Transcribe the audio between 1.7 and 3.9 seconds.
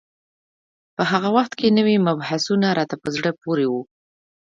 نوي مبحثونه راته په زړه پورې وو.